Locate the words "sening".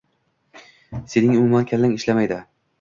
1.13-1.37